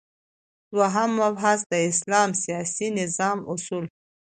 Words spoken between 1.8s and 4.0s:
اسلام د سیاسی نظام اصول